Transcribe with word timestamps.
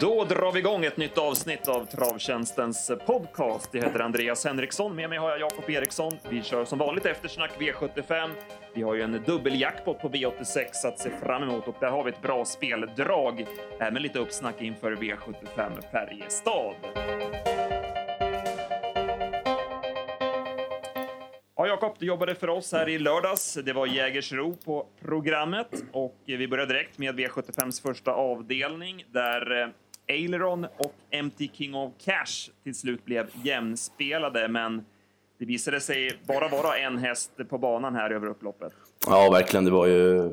Då 0.00 0.24
drar 0.24 0.52
vi 0.52 0.58
igång 0.58 0.84
ett 0.84 0.96
nytt 0.96 1.18
avsnitt 1.18 1.68
av 1.68 1.84
Travtjänstens 1.84 2.90
podcast. 3.06 3.68
Jag 3.72 3.82
heter 3.82 4.00
Andreas 4.00 4.44
Henriksson. 4.44 4.96
Med 4.96 5.08
mig 5.08 5.18
har 5.18 5.30
jag 5.30 5.40
Jakob 5.40 5.70
Eriksson. 5.70 6.12
Vi 6.28 6.42
kör 6.42 6.64
som 6.64 6.78
vanligt 6.78 7.06
eftersnack 7.06 7.50
V75. 7.58 8.30
Vi 8.74 8.82
har 8.82 8.94
ju 8.94 9.02
en 9.02 9.22
dubbeljackpot 9.26 10.00
på 10.00 10.08
V86 10.08 10.64
att 10.84 10.98
se 10.98 11.10
fram 11.10 11.42
emot 11.42 11.68
och 11.68 11.76
där 11.80 11.90
har 11.90 12.04
vi 12.04 12.10
ett 12.10 12.22
bra 12.22 12.44
speldrag. 12.44 13.46
Även 13.80 14.02
lite 14.02 14.18
uppsnack 14.18 14.62
inför 14.62 14.92
V75 14.96 15.70
Färjestad. 15.92 16.74
Jakob, 21.80 21.96
du 21.98 22.06
jobbade 22.06 22.34
för 22.34 22.48
oss 22.48 22.72
här 22.72 22.88
i 22.88 22.98
lördags. 22.98 23.58
Det 23.64 23.72
var 23.72 23.86
Jägersro 23.86 24.56
på 24.64 24.86
programmet 25.02 25.66
och 25.92 26.16
vi 26.24 26.48
börjar 26.48 26.66
direkt 26.66 26.98
med 26.98 27.14
V75s 27.20 27.82
första 27.82 28.12
avdelning 28.12 29.04
där 29.12 29.62
eh, 29.62 29.68
Aileron 30.08 30.64
och 30.64 30.94
MT 31.24 31.38
King 31.52 31.74
of 31.74 31.92
Cash 31.98 32.52
till 32.64 32.74
slut 32.74 33.04
blev 33.04 33.30
jämnspelade, 33.44 34.48
men 34.48 34.84
det 35.38 35.44
visade 35.44 35.80
sig 35.80 36.20
bara 36.26 36.48
vara 36.48 36.76
en 36.76 36.98
häst 36.98 37.30
på 37.48 37.58
banan 37.58 37.94
här 37.94 38.10
över 38.10 38.26
upploppet. 38.26 38.72
Ja, 39.06 39.30
verkligen. 39.30 39.64
Det 39.64 39.70
var 39.70 39.86
ju... 39.86 40.30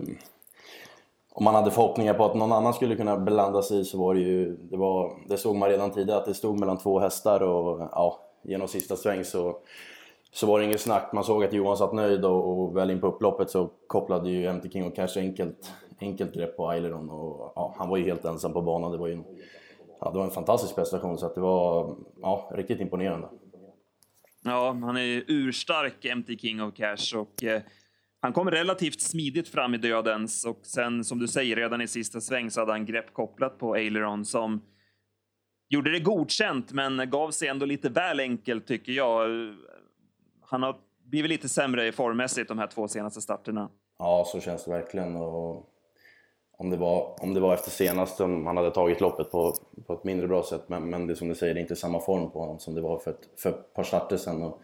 Om 1.32 1.44
man 1.44 1.56
hade 1.56 1.72
förhoppningar 1.72 2.14
på 2.14 2.26
att 2.26 2.36
någon 2.36 2.52
annan 2.52 2.74
skulle 2.74 2.96
kunna 2.96 3.18
blanda 3.18 3.62
sig 3.62 3.80
i 3.80 3.86
så 3.86 3.98
var 3.98 4.16
det 4.16 4.22
ju... 4.22 4.58
Det, 4.58 4.78
var... 4.78 5.18
det 5.28 5.38
såg 5.38 5.56
man 5.56 5.70
redan 5.70 5.92
tidigare 5.92 6.20
att 6.20 6.26
det 6.26 6.34
stod 6.34 6.60
mellan 6.60 6.78
två 6.78 7.00
hästar 7.00 7.44
och 7.44 7.80
ja, 7.92 8.20
genom 8.44 8.68
sista 8.68 8.96
sväng 8.96 9.24
så, 9.24 9.58
så 10.38 10.48
var 10.48 10.60
det 10.60 10.66
inget 10.66 10.82
snack. 10.82 11.14
Man 11.14 11.24
såg 11.24 11.44
att 11.44 11.54
Johan 11.54 11.78
satt 11.78 11.94
nöjd 11.94 12.26
och, 12.26 12.50
och 12.50 12.78
väl 12.78 12.92
in 12.92 13.02
på 13.02 13.08
upploppet 13.08 13.50
så 13.50 13.72
kopplade 13.88 14.30
ju 14.30 14.54
MT 14.54 14.72
King 14.72 14.88
of 14.88 14.96
Cash 14.96 15.18
enkelt, 15.18 15.74
enkelt 16.02 16.34
grepp 16.34 16.58
på 16.58 16.70
Aileron 16.70 17.10
och 17.10 17.54
ja, 17.56 17.76
han 17.78 17.90
var 17.90 17.98
ju 17.98 18.04
helt 18.04 18.26
ensam 18.26 18.54
på 18.54 18.62
banan. 18.62 18.92
Det 18.92 18.98
var 18.98 19.08
ju 19.08 19.14
en, 19.14 19.24
ja, 20.00 20.12
det 20.12 20.18
var 20.18 20.26
en 20.26 20.32
fantastisk 20.32 20.76
prestation 20.76 21.18
så 21.18 21.26
att 21.26 21.36
det 21.36 21.42
var 21.42 21.96
ja, 22.22 22.52
riktigt 22.56 22.80
imponerande. 22.80 23.28
Ja, 24.44 24.78
han 24.82 24.98
är 24.98 25.24
urstark, 25.28 26.18
MT 26.18 26.40
King 26.40 26.64
of 26.64 26.74
Cash, 26.74 27.16
och 27.16 27.44
eh, 27.44 27.62
han 28.20 28.34
kom 28.34 28.52
relativt 28.52 29.02
smidigt 29.02 29.50
fram 29.50 29.74
i 29.74 29.78
dödens 29.78 30.46
och 30.46 30.60
sen, 30.64 31.04
som 31.04 31.20
du 31.20 31.28
säger, 31.28 31.56
redan 31.56 31.82
i 31.82 31.88
sista 31.88 32.22
sväng 32.22 32.52
så 32.52 32.60
hade 32.60 32.72
han 32.72 32.86
grepp 32.86 33.14
kopplat 33.14 33.60
på 33.60 33.74
Aileron 33.74 34.26
som 34.26 34.62
gjorde 35.70 35.92
det 35.92 36.00
godkänt, 36.00 36.72
men 36.72 37.10
gav 37.10 37.32
sig 37.32 37.48
ändå 37.48 37.66
lite 37.66 37.90
väl 37.90 38.20
enkelt, 38.20 38.68
tycker 38.68 38.92
jag. 38.92 39.30
Han 40.50 40.64
har 40.64 40.76
blivit 41.04 41.30
lite 41.30 41.50
sämre 41.50 41.92
formmässigt 41.92 42.48
de 42.48 42.60
här 42.60 42.68
två 42.68 42.88
senaste 42.88 43.22
starterna. 43.22 43.70
Ja, 44.00 44.26
så 44.28 44.40
känns 44.40 44.66
det 44.66 44.72
verkligen. 44.72 45.16
Och 45.16 45.70
om 46.58 46.70
det 46.70 46.78
var, 46.78 47.24
om 47.24 47.34
det 47.34 47.40
var 47.40 47.54
efter 47.54 47.72
senast 47.72 48.22
om 48.22 48.46
han 48.46 48.58
hade 48.58 48.72
tagit 48.72 49.02
loppet 49.02 49.32
på, 49.32 49.54
på 49.88 49.94
ett 49.94 50.04
mindre 50.04 50.28
bra 50.28 50.44
sätt. 50.44 50.64
Men, 50.68 50.90
men 50.90 51.08
det 51.08 51.16
som 51.16 51.28
du 51.28 51.36
säger, 51.36 51.54
det 51.54 51.60
är 51.60 51.62
inte 51.62 51.76
samma 51.76 52.00
form 52.00 52.32
på 52.32 52.40
honom 52.40 52.60
som 52.60 52.76
det 52.76 52.82
var 52.82 53.00
för 53.00 53.12
ett, 53.12 53.30
för 53.38 53.50
ett 53.50 53.74
par 53.74 53.84
starter 53.84 54.18
sedan. 54.18 54.44
Och, 54.44 54.62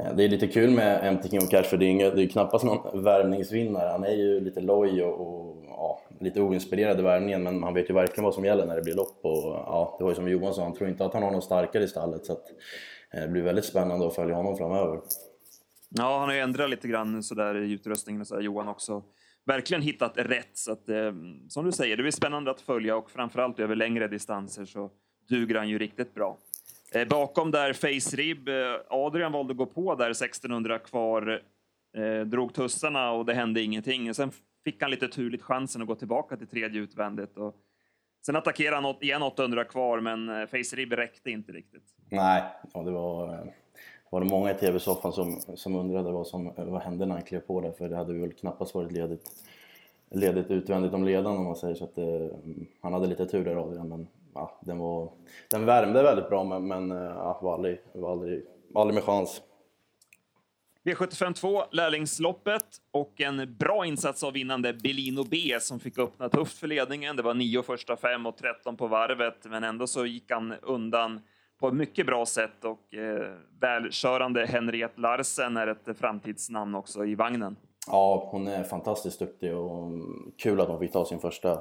eh, 0.00 0.14
det 0.16 0.24
är 0.24 0.28
lite 0.28 0.46
kul 0.46 0.70
med 0.70 1.14
MT 1.14 1.30
King 1.30 1.46
Cash 1.46 1.62
för 1.62 1.76
det 1.76 1.84
är, 1.84 1.90
inga, 1.90 2.10
det 2.10 2.22
är 2.22 2.28
knappast 2.28 2.64
någon 2.64 3.02
värvningsvinnare. 3.02 3.88
Han 3.88 4.04
är 4.04 4.14
ju 4.14 4.40
lite 4.40 4.60
loj 4.60 5.02
och, 5.02 5.20
och 5.20 5.64
ja, 5.66 6.00
lite 6.20 6.40
oinspirerad 6.40 6.98
i 6.98 7.02
värvningen 7.02 7.42
men 7.42 7.62
han 7.62 7.74
vet 7.74 7.90
ju 7.90 7.94
verkligen 7.94 8.24
vad 8.24 8.34
som 8.34 8.44
gäller 8.44 8.66
när 8.66 8.76
det 8.76 8.82
blir 8.82 8.94
lopp. 8.94 9.18
Och, 9.22 9.44
ja, 9.44 9.96
det 9.98 10.04
var 10.04 10.10
ju 10.10 10.16
som 10.16 10.28
Johan 10.28 10.54
sa, 10.54 10.62
han 10.62 10.74
tror 10.74 10.90
inte 10.90 11.04
att 11.04 11.14
han 11.14 11.22
har 11.22 11.30
någon 11.30 11.42
starkare 11.42 11.84
i 11.84 11.88
stallet. 11.88 12.26
Så 12.26 12.32
att, 12.32 12.44
Eh, 13.14 13.20
det 13.20 13.28
blir 13.28 13.42
väldigt 13.42 13.64
spännande 13.64 14.06
att 14.06 14.14
följa 14.14 14.34
honom 14.34 14.56
framöver. 14.56 15.00
Ja, 15.88 16.18
han 16.18 16.28
har 16.28 16.34
ju 16.34 16.40
ändrat 16.40 16.70
lite 16.70 16.88
grann 16.88 17.22
sådär 17.22 17.54
i 17.54 17.72
utrustningen 17.72 18.20
och 18.20 18.26
sådär, 18.26 18.42
Johan 18.42 18.68
också 18.68 19.02
verkligen 19.46 19.82
hittat 19.82 20.12
rätt. 20.16 20.50
Så 20.52 20.72
att, 20.72 20.88
eh, 20.88 21.12
som 21.48 21.64
du 21.64 21.72
säger, 21.72 21.96
det 21.96 22.02
blir 22.02 22.12
spännande 22.12 22.50
att 22.50 22.60
följa 22.60 22.96
och 22.96 23.10
framförallt 23.10 23.60
över 23.60 23.76
längre 23.76 24.08
distanser 24.08 24.64
så 24.64 24.90
duger 25.28 25.54
han 25.54 25.68
ju 25.68 25.78
riktigt 25.78 26.14
bra. 26.14 26.36
Eh, 26.92 27.08
bakom 27.08 27.50
där 27.50 27.72
Face 27.72 28.16
Rib, 28.16 28.48
eh, 28.48 28.54
Adrian 28.88 29.32
valde 29.32 29.50
att 29.50 29.56
gå 29.56 29.66
på 29.66 29.94
där 29.94 30.12
1600 30.12 30.78
kvar, 30.78 31.42
eh, 31.96 32.26
drog 32.26 32.54
tussarna 32.54 33.10
och 33.10 33.26
det 33.26 33.34
hände 33.34 33.60
ingenting. 33.62 34.14
Sen 34.14 34.30
fick 34.64 34.82
han 34.82 34.90
lite 34.90 35.08
turligt 35.08 35.42
chansen 35.42 35.82
att 35.82 35.88
gå 35.88 35.94
tillbaka 35.94 36.36
till 36.36 36.46
tredje 36.46 36.80
utvändigt. 36.80 37.36
Och 37.36 37.56
sen 38.28 38.36
attackerade 38.36 38.76
han 38.76 38.94
igen 39.00 39.22
800 39.22 39.64
kvar, 39.64 40.00
men 40.00 40.28
eh, 40.28 40.46
Face 40.46 40.76
Rib 40.76 40.92
räckte 40.92 41.30
inte 41.30 41.52
riktigt. 41.52 41.82
Nej, 42.08 42.42
och 42.74 42.84
det 42.84 42.90
var 42.90 43.34
eh, 43.34 43.40
var 44.10 44.20
det 44.20 44.26
många 44.26 44.50
i 44.50 44.54
TV-soffan 44.54 45.12
som, 45.12 45.40
som 45.54 45.74
undrade 45.74 46.12
vad 46.12 46.26
som 46.26 46.46
eh, 46.46 46.64
vad 46.64 46.82
hände 46.82 47.06
när 47.06 47.14
han 47.14 47.24
klev 47.24 47.40
på 47.40 47.60
där 47.60 47.72
för 47.72 47.88
det 47.88 47.96
hade 47.96 48.14
väl 48.14 48.32
knappast 48.32 48.74
varit 48.74 48.92
ledigt, 48.92 49.30
ledigt 50.10 50.50
utvändigt 50.50 50.94
om 50.94 51.04
ledan 51.04 51.36
om 51.36 51.44
man 51.44 51.56
säger 51.56 51.74
så 51.74 51.84
att 51.84 51.94
det, 51.94 52.16
eh, 52.16 52.34
mm, 52.44 52.66
han 52.80 52.92
hade 52.92 53.06
lite 53.06 53.26
tur 53.26 53.44
där 53.44 53.56
Adrian 53.56 53.88
men 53.88 54.08
ja, 54.34 54.58
den, 54.60 54.78
var, 54.78 55.10
den 55.50 55.66
värmde 55.66 56.02
väldigt 56.02 56.28
bra 56.28 56.44
men, 56.44 56.68
men 56.68 56.90
ja, 56.90 57.38
var, 57.42 57.54
aldrig, 57.54 57.80
var, 57.92 58.12
aldrig, 58.12 58.44
var 58.68 58.82
aldrig 58.82 58.94
med 58.94 59.04
chans. 59.04 59.42
V75 60.84 61.32
2, 61.32 61.64
lärlingsloppet 61.70 62.64
och 62.90 63.20
en 63.20 63.56
bra 63.58 63.86
insats 63.86 64.24
av 64.24 64.32
vinnande 64.32 64.72
Belino 64.72 65.24
B 65.24 65.58
som 65.60 65.80
fick 65.80 65.98
öppna 65.98 66.28
tufft 66.28 66.58
för 66.58 66.66
ledningen. 66.66 67.16
Det 67.16 67.22
var 67.22 67.34
nio 67.34 67.62
första 67.62 67.96
fem 67.96 68.26
och 68.26 68.36
13 68.36 68.76
på 68.76 68.86
varvet, 68.86 69.38
men 69.44 69.64
ändå 69.64 69.86
så 69.86 70.06
gick 70.06 70.30
han 70.30 70.54
undan 70.62 71.20
på 71.60 71.68
ett 71.68 71.74
mycket 71.74 72.06
bra 72.06 72.26
sätt 72.26 72.64
och 72.64 72.94
eh, 72.94 73.32
välkörande 73.60 74.46
Henriette 74.46 75.00
Larsen 75.00 75.56
är 75.56 75.66
ett 75.66 75.98
framtidsnamn 75.98 76.74
också 76.74 77.04
i 77.04 77.14
vagnen. 77.14 77.56
Ja, 77.86 78.28
hon 78.30 78.46
är 78.48 78.64
fantastiskt 78.64 79.18
duktig 79.18 79.56
och 79.56 79.90
kul 80.38 80.60
att 80.60 80.68
hon 80.68 80.78
fick 80.78 80.92
ta 80.92 81.04
sin 81.04 81.18
första, 81.18 81.58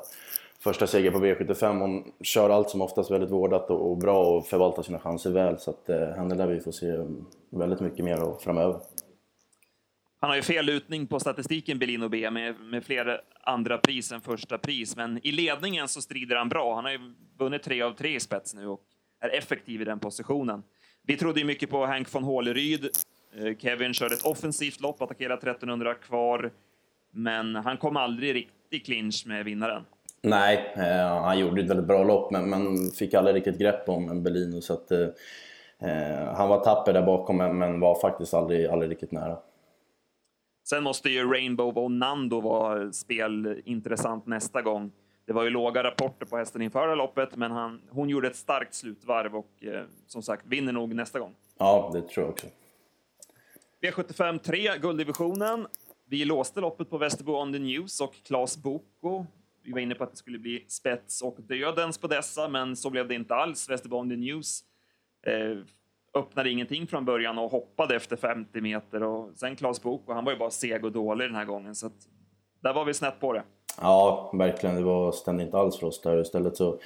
första 0.59 0.87
seger 0.87 1.11
på 1.11 1.17
V75. 1.17 1.79
Hon 1.79 2.03
kör 2.21 2.49
allt 2.49 2.69
som 2.69 2.81
oftast 2.81 3.11
väldigt 3.11 3.31
vårdat 3.31 3.69
och, 3.69 3.91
och 3.91 3.97
bra 3.97 4.25
och 4.25 4.45
förvaltar 4.45 4.83
sina 4.83 4.99
chanser 4.99 5.31
väl 5.31 5.59
så 5.59 5.71
att 5.71 5.89
eh, 5.89 6.07
henne 6.07 6.35
lär 6.35 6.47
vi 6.47 6.59
få 6.59 6.71
se 6.71 6.97
väldigt 7.49 7.79
mycket 7.79 8.05
mer 8.05 8.17
av 8.17 8.37
framöver. 8.39 8.79
Han 10.19 10.29
har 10.29 10.35
ju 10.35 10.41
fel 10.41 10.65
lutning 10.65 11.07
på 11.07 11.19
statistiken, 11.19 11.79
Belino 11.79 12.09
B, 12.09 12.31
med, 12.31 12.55
med 12.59 12.83
fler 12.83 13.21
andra 13.43 13.77
pris 13.77 14.11
än 14.11 14.21
första 14.21 14.57
pris, 14.57 14.95
men 14.95 15.19
i 15.27 15.31
ledningen 15.31 15.87
så 15.87 16.01
strider 16.01 16.35
han 16.35 16.49
bra. 16.49 16.75
Han 16.75 16.83
har 16.83 16.91
ju 16.91 16.99
vunnit 17.39 17.63
tre 17.63 17.81
av 17.81 17.91
tre 17.91 18.15
i 18.15 18.19
spets 18.19 18.55
nu 18.55 18.67
och 18.67 18.81
är 19.21 19.37
effektiv 19.37 19.81
i 19.81 19.85
den 19.85 19.99
positionen. 19.99 20.63
Vi 21.03 21.17
trodde 21.17 21.39
ju 21.39 21.45
mycket 21.45 21.69
på 21.69 21.85
Hank 21.85 22.13
von 22.15 22.23
Håleryd. 22.23 22.89
Eh, 23.35 23.57
Kevin 23.57 23.93
körde 23.93 24.15
ett 24.15 24.25
offensivt 24.25 24.81
lopp, 24.81 25.01
attackerade 25.01 25.51
1300 25.51 25.93
kvar, 25.93 26.51
men 27.11 27.55
han 27.55 27.77
kom 27.77 27.97
aldrig 27.97 28.35
riktigt 28.35 28.85
clinch 28.85 29.23
med 29.27 29.45
vinnaren. 29.45 29.83
Nej, 30.21 30.73
eh, 30.75 31.21
han 31.21 31.39
gjorde 31.39 31.61
ett 31.61 31.69
väldigt 31.69 31.87
bra 31.87 32.03
lopp, 32.03 32.31
men, 32.31 32.49
men 32.49 32.91
fick 32.91 33.13
aldrig 33.13 33.35
riktigt 33.35 33.59
grepp 33.59 33.89
om 33.89 34.23
Bellino. 34.23 34.61
Så 34.61 34.73
att, 34.73 34.91
eh, 34.91 35.07
eh 35.79 36.33
han 36.35 36.49
var 36.49 36.63
tapper 36.63 36.93
där 36.93 37.05
bakom, 37.05 37.37
men, 37.37 37.57
men 37.57 37.79
var 37.79 37.99
faktiskt 37.99 38.33
aldrig, 38.33 38.65
aldrig 38.65 38.91
riktigt 38.91 39.11
nära. 39.11 39.37
Sen 40.69 40.83
måste 40.83 41.09
ju 41.09 41.33
Rainbow 41.33 41.77
och 41.77 41.91
Nando 41.91 42.41
vara 42.41 42.91
spelintressant 42.91 44.25
nästa 44.25 44.61
gång. 44.61 44.91
Det 45.25 45.33
var 45.33 45.43
ju 45.43 45.49
låga 45.49 45.83
rapporter 45.83 46.25
på 46.25 46.37
hästen 46.37 46.61
inför 46.61 46.95
loppet, 46.95 47.35
men 47.35 47.51
han, 47.51 47.81
hon 47.89 48.09
gjorde 48.09 48.27
ett 48.27 48.35
starkt 48.35 48.73
slutvarv 48.73 49.35
och 49.35 49.63
eh, 49.63 49.83
som 50.07 50.21
sagt 50.21 50.45
vinner 50.45 50.73
nog 50.73 50.95
nästa 50.95 51.19
gång. 51.19 51.35
Ja, 51.57 51.91
det 51.93 52.01
tror 52.01 52.25
jag 52.25 52.29
också. 52.29 52.47
V75 53.81 54.37
3, 54.37 54.77
gulddivisionen. 54.77 55.67
Vi 56.05 56.25
låste 56.25 56.61
loppet 56.61 56.89
på 56.89 56.97
Västerbo 56.97 57.41
On 57.41 57.53
The 57.53 57.59
News 57.59 58.01
och 58.01 58.15
Claes 58.23 58.57
Boko. 58.57 59.25
Vi 59.63 59.71
var 59.71 59.79
inne 59.79 59.95
på 59.95 60.03
att 60.03 60.11
det 60.11 60.17
skulle 60.17 60.39
bli 60.39 60.65
spets 60.67 61.21
och 61.21 61.37
dödens 61.39 61.97
på 61.97 62.07
dessa, 62.07 62.47
men 62.47 62.75
så 62.75 62.89
blev 62.89 63.07
det 63.07 63.15
inte 63.15 63.35
alls. 63.35 63.69
Västerbo 63.69 63.97
On 63.97 64.09
The 64.09 64.15
News 64.15 64.63
eh, 65.27 65.57
öppnade 66.17 66.49
ingenting 66.49 66.87
från 66.87 67.05
början 67.05 67.37
och 67.37 67.51
hoppade 67.51 67.95
efter 67.95 68.15
50 68.15 68.61
meter 68.61 69.03
och 69.03 69.29
sen 69.35 69.55
Claes 69.55 69.81
Boko, 69.81 70.13
han 70.13 70.25
var 70.25 70.31
ju 70.31 70.37
bara 70.37 70.49
seg 70.49 70.85
och 70.85 70.91
dålig 70.91 71.27
den 71.27 71.35
här 71.35 71.45
gången, 71.45 71.75
så 71.75 71.87
att 71.87 72.07
där 72.59 72.73
var 72.73 72.85
vi 72.85 72.93
snett 72.93 73.19
på 73.19 73.33
det. 73.33 73.43
Ja, 73.81 74.31
verkligen. 74.33 74.75
Det 74.75 74.81
var, 74.81 75.11
stämde 75.11 75.43
inte 75.43 75.57
alls 75.57 75.79
för 75.79 75.87
oss 75.87 76.01
där. 76.01 76.21
Istället 76.21 76.57
så 76.57 76.79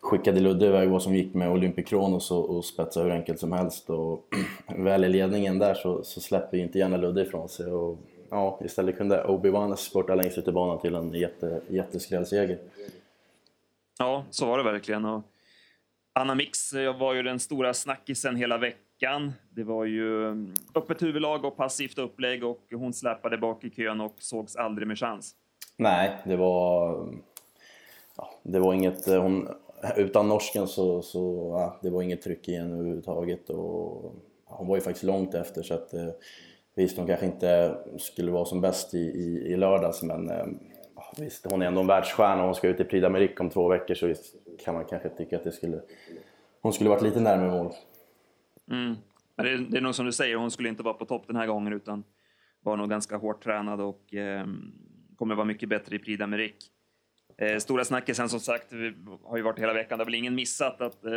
skickade 0.00 0.40
Ludde 0.40 0.66
iväg 0.66 0.88
vad 0.88 1.02
som 1.02 1.14
gick 1.14 1.34
med 1.34 1.50
Olympic 1.50 1.88
Kronos 1.88 2.30
och, 2.30 2.56
och 2.56 2.64
spetsade 2.64 3.06
hur 3.06 3.12
enkelt 3.12 3.40
som 3.40 3.52
helst. 3.52 3.90
Och 3.90 4.24
väl 4.76 5.04
i 5.04 5.08
ledningen 5.08 5.58
där 5.58 5.74
så, 5.74 6.04
så 6.04 6.20
släpper 6.20 6.58
inte 6.58 6.78
gärna 6.78 6.96
Ludde 6.96 7.22
ifrån 7.22 7.48
sig. 7.48 7.66
Och, 7.66 7.98
ja, 8.30 8.60
istället 8.64 8.96
kunde 8.96 9.24
Obi-Wan 9.24 9.76
spurta 9.76 10.14
längst 10.14 10.38
ut 10.38 10.48
i 10.48 10.52
banan 10.52 10.78
till 10.80 10.94
en 10.94 11.14
jätte, 11.14 11.60
jätteskrällseger. 11.68 12.58
Ja, 13.98 14.24
så 14.30 14.46
var 14.46 14.58
det 14.58 14.64
verkligen. 14.64 15.04
Och 15.04 15.22
Anna 16.14 16.34
Mix 16.34 16.72
var 16.98 17.14
ju 17.14 17.22
den 17.22 17.38
stora 17.38 17.74
snackisen 17.74 18.36
hela 18.36 18.58
veckan. 18.58 19.32
Det 19.50 19.64
var 19.64 19.84
ju 19.84 20.28
mm, 20.28 20.54
öppet 20.74 21.02
huvudlag 21.02 21.44
och 21.44 21.56
passivt 21.56 21.98
upplägg 21.98 22.44
och 22.44 22.60
hon 22.74 22.92
släpade 22.92 23.38
bak 23.38 23.64
i 23.64 23.70
kön 23.70 24.00
och 24.00 24.14
sågs 24.18 24.56
aldrig 24.56 24.88
med 24.88 24.98
chans. 24.98 25.34
Nej, 25.76 26.18
det 26.24 26.36
var... 26.36 26.96
Ja, 28.16 28.30
det 28.42 28.58
var 28.58 28.74
inget... 28.74 29.08
Eh, 29.08 29.22
hon, 29.22 29.48
utan 29.96 30.28
norsken 30.28 30.68
så, 30.68 31.02
så 31.02 31.52
ja, 31.58 31.78
det 31.82 31.90
var 31.90 32.02
inget 32.02 32.22
tryck 32.22 32.48
i 32.48 32.54
henne 32.54 32.74
överhuvudtaget. 32.74 33.50
Och, 33.50 34.14
hon 34.44 34.68
var 34.68 34.76
ju 34.76 34.80
faktiskt 34.80 35.04
långt 35.04 35.34
efter 35.34 35.62
så 35.62 35.74
att 35.74 35.94
eh, 35.94 36.08
visst, 36.74 36.96
hon 36.96 37.06
kanske 37.06 37.26
inte 37.26 37.76
skulle 37.98 38.30
vara 38.30 38.44
som 38.44 38.60
bäst 38.60 38.94
i, 38.94 38.98
i, 38.98 39.52
i 39.52 39.56
lördags 39.56 40.02
men 40.02 40.30
eh, 40.30 40.46
visst, 41.18 41.46
hon 41.50 41.62
är 41.62 41.66
ändå 41.66 41.80
en 41.80 41.86
världsstjärna 41.86 42.40
och 42.40 42.46
hon 42.46 42.54
ska 42.54 42.68
ut 42.68 42.80
i 42.80 42.84
Prix 42.84 43.04
d'Amérique 43.04 43.40
om 43.40 43.50
två 43.50 43.68
veckor 43.68 43.94
så 43.94 44.06
visst 44.06 44.34
kan 44.64 44.74
man 44.74 44.84
kanske 44.84 45.08
tycka 45.08 45.36
att 45.36 45.44
det 45.44 45.52
skulle, 45.52 45.80
hon 46.60 46.72
skulle 46.72 46.90
varit 46.90 47.02
lite 47.02 47.20
närmare 47.20 47.50
mål. 47.50 47.72
Mm. 48.70 48.96
Det, 49.36 49.50
är, 49.50 49.56
det 49.70 49.76
är 49.76 49.80
nog 49.80 49.94
som 49.94 50.06
du 50.06 50.12
säger, 50.12 50.36
hon 50.36 50.50
skulle 50.50 50.68
inte 50.68 50.82
vara 50.82 50.94
på 50.94 51.04
topp 51.04 51.26
den 51.26 51.36
här 51.36 51.46
gången 51.46 51.72
utan 51.72 52.04
var 52.60 52.76
nog 52.76 52.90
ganska 52.90 53.16
hårt 53.16 53.44
tränad 53.44 53.80
och 53.80 54.14
eh, 54.14 54.46
kommer 55.16 55.34
vara 55.34 55.44
mycket 55.44 55.68
bättre 55.68 55.96
i 55.96 55.98
Prix 55.98 56.22
d'Amérique. 56.22 56.68
Eh, 57.38 57.58
stora 57.58 57.84
snackisen 57.84 58.28
som 58.28 58.40
sagt 58.40 58.72
har 59.24 59.36
ju 59.36 59.42
varit 59.42 59.58
hela 59.58 59.72
veckan. 59.72 59.98
Det 59.98 60.02
har 60.02 60.06
väl 60.06 60.14
ingen 60.14 60.34
missat 60.34 60.80
att 60.80 61.04
eh, 61.04 61.12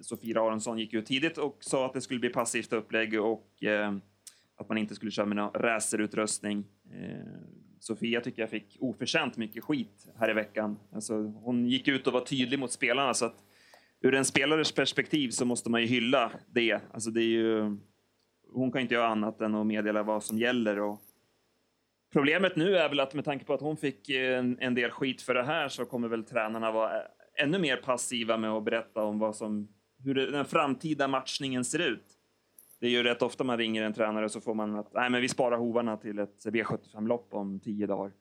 Sofia 0.00 0.40
Aronsson 0.40 0.78
gick 0.78 0.94
ut 0.94 1.06
tidigt 1.06 1.38
och 1.38 1.56
sa 1.60 1.86
att 1.86 1.92
det 1.92 2.00
skulle 2.00 2.20
bli 2.20 2.28
passivt 2.28 2.72
upplägg 2.72 3.20
och 3.20 3.62
eh, 3.62 3.96
att 4.56 4.68
man 4.68 4.78
inte 4.78 4.94
skulle 4.94 5.10
köra 5.10 5.26
med 5.26 5.36
någon 5.36 5.52
racerutrustning. 5.52 6.64
Eh, 6.92 7.65
Sofia 7.86 8.20
tycker 8.20 8.42
jag 8.42 8.50
fick 8.50 8.76
oförtjänt 8.80 9.36
mycket 9.36 9.64
skit 9.64 10.08
här 10.18 10.30
i 10.30 10.32
veckan. 10.32 10.78
Alltså, 10.92 11.14
hon 11.14 11.66
gick 11.66 11.88
ut 11.88 12.06
och 12.06 12.12
var 12.12 12.20
tydlig 12.20 12.58
mot 12.58 12.72
spelarna 12.72 13.14
så 13.14 13.24
att 13.24 13.44
ur 14.00 14.14
en 14.14 14.24
spelares 14.24 14.72
perspektiv 14.72 15.30
så 15.30 15.44
måste 15.44 15.70
man 15.70 15.80
ju 15.80 15.86
hylla 15.86 16.32
det. 16.50 16.80
Alltså, 16.92 17.10
det 17.10 17.20
är 17.20 17.28
ju, 17.28 17.76
hon 18.52 18.72
kan 18.72 18.80
inte 18.80 18.94
göra 18.94 19.08
annat 19.08 19.40
än 19.40 19.54
att 19.54 19.66
meddela 19.66 20.02
vad 20.02 20.24
som 20.24 20.38
gäller 20.38 20.80
och 20.80 21.00
Problemet 22.12 22.56
nu 22.56 22.76
är 22.76 22.88
väl 22.88 23.00
att 23.00 23.14
med 23.14 23.24
tanke 23.24 23.44
på 23.44 23.54
att 23.54 23.60
hon 23.60 23.76
fick 23.76 24.08
eh, 24.08 24.38
en, 24.38 24.58
en 24.60 24.74
del 24.74 24.90
skit 24.90 25.22
för 25.22 25.34
det 25.34 25.42
här 25.42 25.68
så 25.68 25.84
kommer 25.84 26.08
väl 26.08 26.24
tränarna 26.24 26.72
vara 26.72 26.96
eh, 26.96 27.06
ännu 27.42 27.58
mer 27.58 27.76
passiva 27.76 28.36
med 28.36 28.50
att 28.50 28.64
berätta 28.64 29.02
om 29.02 29.18
vad 29.18 29.36
som, 29.36 29.68
hur 30.04 30.14
den 30.14 30.44
framtida 30.44 31.08
matchningen 31.08 31.64
ser 31.64 31.78
ut. 31.78 32.15
Det 32.86 32.90
är 32.90 32.92
ju 32.92 33.02
rätt 33.02 33.22
ofta 33.22 33.44
man 33.44 33.58
ringer 33.58 33.82
en 33.82 33.92
tränare 33.92 34.24
och 34.24 34.30
så 34.30 34.40
får 34.40 34.54
man 34.54 34.74
att 34.74 34.94
nej, 34.94 35.10
men 35.10 35.20
vi 35.20 35.28
sparar 35.28 35.58
hovarna 35.58 35.96
till 35.96 36.18
ett 36.18 36.44
V75-lopp 36.44 37.28
om 37.30 37.60
tio 37.60 37.86
dagar. 37.86 38.12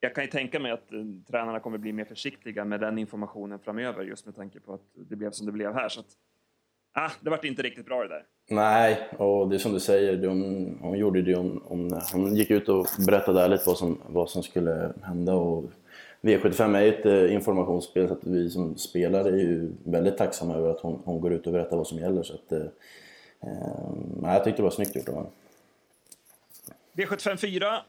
Jag 0.00 0.14
kan 0.14 0.24
ju 0.24 0.30
tänka 0.30 0.60
mig 0.60 0.72
att 0.72 0.92
eh, 0.92 0.98
tränarna 1.30 1.60
kommer 1.60 1.78
bli 1.78 1.92
mer 1.92 2.04
försiktiga 2.04 2.64
med 2.64 2.80
den 2.80 2.98
informationen 2.98 3.58
framöver 3.58 4.04
just 4.04 4.26
med 4.26 4.36
tanke 4.36 4.60
på 4.60 4.74
att 4.74 4.80
det 4.94 5.16
blev 5.16 5.30
som 5.30 5.46
det 5.46 5.52
blev 5.52 5.74
här. 5.74 5.88
Så 5.88 6.00
att, 6.00 6.06
ah, 6.92 7.10
det 7.20 7.30
vart 7.30 7.44
inte 7.44 7.62
riktigt 7.62 7.86
bra 7.86 8.02
det 8.02 8.08
där. 8.08 8.24
Nej, 8.50 9.08
och 9.18 9.48
det 9.48 9.56
är 9.56 9.58
som 9.58 9.72
du 9.72 9.80
säger, 9.80 10.28
hon, 10.28 10.78
hon 10.82 10.98
gjorde 10.98 11.22
det. 11.22 11.36
Hon, 11.36 11.62
hon, 11.64 12.00
hon, 12.12 12.34
gick 12.34 12.50
ut 12.50 12.68
och 12.68 12.86
berättade 13.06 13.42
ärligt 13.42 13.66
vad 13.66 13.76
som, 13.76 13.98
vad 14.06 14.30
som 14.30 14.42
skulle 14.42 14.92
hända. 15.02 15.34
Och 15.34 15.64
V75 16.20 16.76
är 16.76 16.82
ju 16.82 16.88
ett 16.88 17.06
eh, 17.06 17.34
informationsspel 17.34 18.08
så 18.08 18.14
att 18.14 18.26
vi 18.26 18.50
som 18.50 18.76
spelare 18.76 19.28
är 19.28 19.36
ju 19.36 19.72
väldigt 19.84 20.18
tacksamma 20.18 20.54
över 20.54 20.70
att 20.70 20.80
hon, 20.80 21.02
hon 21.04 21.20
går 21.20 21.32
ut 21.32 21.46
och 21.46 21.52
berättar 21.52 21.76
vad 21.76 21.86
som 21.86 21.98
gäller. 21.98 22.22
Så 22.22 22.34
att, 22.34 22.52
eh, 22.52 22.66
eh, 23.42 23.52
eh 24.24 24.32
jag 24.32 24.44
tyckte 24.44 24.58
det 24.58 24.64
var 24.64 24.70
snyggt 24.70 24.96
gjort 24.96 25.08
av 25.08 25.14
henne. 25.14 25.28
V75 26.96 27.36
4 27.36 27.82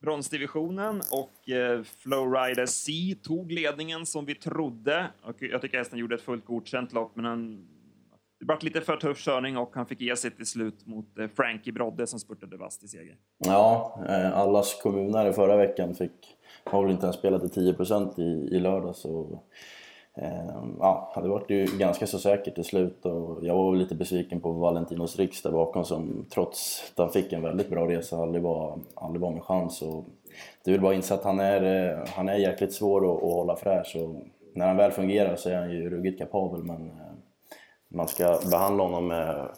bronsdivisionen 0.00 1.02
och 1.12 1.50
eh, 1.50 1.82
Flowrider 1.82 2.66
C 2.66 2.92
tog 3.22 3.52
ledningen 3.52 4.06
som 4.06 4.24
vi 4.24 4.34
trodde. 4.34 5.06
Och 5.22 5.36
jag 5.38 5.60
tycker 5.62 5.78
hästen 5.78 5.98
gjorde 5.98 6.14
ett 6.14 6.22
fullt 6.22 6.46
godkänt 6.46 6.92
lopp, 6.92 7.10
men 7.14 7.24
han 7.24 7.66
det 8.40 8.44
blev 8.44 8.62
lite 8.62 8.80
för 8.80 8.96
tuff 8.96 9.18
körning 9.18 9.56
och 9.56 9.70
han 9.74 9.86
fick 9.86 10.00
ge 10.00 10.16
sig 10.16 10.30
till 10.30 10.46
slut 10.46 10.86
mot 10.86 11.18
eh, 11.18 11.28
Frankie 11.36 11.72
Brodde 11.72 12.06
som 12.06 12.20
spurtade 12.20 12.56
vass 12.56 12.78
till 12.78 12.88
seger. 12.88 13.16
Ja, 13.38 13.98
eh, 14.08 14.38
allas 14.38 14.80
kommunare 14.82 15.32
förra 15.32 15.56
veckan 15.56 15.94
fick, 15.94 16.36
har 16.64 16.82
väl 16.82 16.92
inte 16.92 17.06
ens 17.06 17.16
spelat 17.16 17.52
till 17.52 17.74
10% 17.74 18.20
i, 18.20 18.56
i 18.56 18.60
lördag 18.60 18.96
så 18.96 19.20
eh, 19.32 19.38
Ehm, 20.16 20.76
ja, 20.78 21.12
det 21.22 21.28
var 21.28 21.44
ju 21.48 21.66
ganska 21.78 22.06
så 22.06 22.18
säkert 22.18 22.54
till 22.54 22.64
slut 22.64 23.06
och 23.06 23.38
jag 23.44 23.54
var 23.54 23.76
lite 23.76 23.94
besviken 23.94 24.40
på 24.40 24.52
Valentinos 24.52 25.16
Rix 25.18 25.42
där 25.42 25.50
bakom 25.50 25.84
som 25.84 26.26
trots 26.30 26.84
att 26.92 26.98
han 26.98 27.10
fick 27.10 27.32
en 27.32 27.42
väldigt 27.42 27.70
bra 27.70 27.88
resa 27.88 28.16
aldrig 28.16 28.42
var, 28.42 28.78
aldrig 28.94 29.20
var 29.20 29.30
med 29.30 29.42
chans. 29.42 29.82
Och 29.82 30.04
det 30.64 30.70
är 30.70 30.72
väl 30.72 30.80
bara 30.80 30.92
att 30.92 30.96
inse 30.96 31.14
att 31.14 31.24
han 31.24 31.40
är, 31.40 31.90
eh, 31.92 32.08
han 32.08 32.28
är 32.28 32.36
jäkligt 32.36 32.72
svår 32.72 33.10
att, 33.10 33.22
att 33.22 33.32
hålla 33.32 33.56
fräsch 33.56 33.96
och 33.96 34.22
när 34.54 34.66
han 34.66 34.76
väl 34.76 34.90
fungerar 34.90 35.36
så 35.36 35.48
är 35.48 35.56
han 35.56 35.70
ju 35.70 35.90
ruggigt 35.90 36.18
kapabel 36.18 36.62
men 36.62 36.86
eh, 36.86 37.12
man 37.88 38.08
ska 38.08 38.38
behandla 38.50 38.82
honom 38.82 39.08
med, 39.08 39.48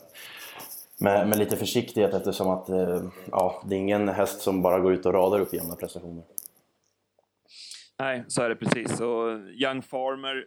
med, 1.00 1.28
med, 1.28 1.38
lite 1.38 1.56
försiktighet 1.56 2.14
eftersom 2.14 2.50
att 2.50 2.69
eh, 2.69 3.02
ja, 3.31 3.62
det 3.66 3.75
är 3.75 3.78
ingen 3.78 4.08
häst 4.08 4.40
som 4.40 4.62
bara 4.62 4.78
går 4.78 4.93
ut 4.93 5.06
och 5.06 5.14
radar 5.14 5.40
upp 5.40 5.54
jämna 5.54 5.75
prestationer. 5.75 6.25
Nej, 7.98 8.24
så 8.28 8.42
är 8.42 8.48
det 8.48 8.56
precis. 8.56 9.00
Och 9.00 9.40
Young 9.50 9.82
Farmer 9.82 10.46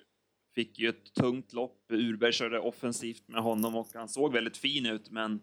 fick 0.56 0.80
ju 0.80 0.90
ett 0.90 1.14
tungt 1.14 1.54
lopp. 1.54 1.86
Urberg 1.90 2.32
körde 2.32 2.60
offensivt 2.60 3.28
med 3.28 3.42
honom 3.42 3.76
och 3.76 3.88
han 3.94 4.10
såg 4.10 4.34
väldigt 4.34 4.58
fin 4.58 4.86
ut, 4.86 5.12
men 5.12 5.42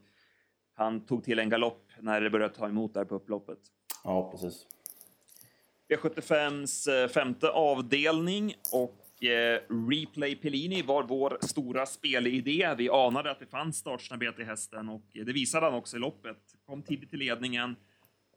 han 0.75 1.06
tog 1.06 1.25
till 1.25 1.38
en 1.38 1.49
galopp 1.49 1.90
när 2.00 2.20
det 2.20 2.31
började 2.31 2.55
ta 2.55 2.69
emot 2.69 2.94
där 2.94 3.05
på 3.05 3.14
upploppet. 3.14 3.58
Ja, 4.05 4.31
precis. 4.31 4.66
V75s 5.88 7.02
eh, 7.02 7.08
femte 7.08 7.49
avdelning 7.49 8.54
och 8.72 9.08
Eh, 9.20 9.61
Replay 9.90 10.37
Pellini 10.37 10.82
var 10.82 11.02
vår 11.02 11.38
stora 11.40 11.87
spelidé. 11.87 12.75
Vi 12.78 12.90
anade 12.90 13.31
att 13.31 13.38
det 13.38 13.46
fanns 13.46 13.76
startsnabbhet 13.76 14.38
i 14.38 14.44
hästen 14.44 14.88
och 14.88 15.02
det 15.12 15.32
visade 15.32 15.66
han 15.66 15.75
också 15.75 15.96
i 15.96 16.00
loppet. 16.00 16.37
Kom 16.66 16.82
tidigt 16.82 17.11
till 17.11 17.19
ledningen 17.19 17.76